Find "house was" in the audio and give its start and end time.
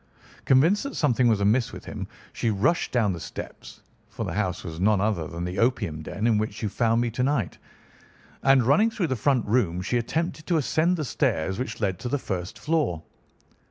4.33-4.79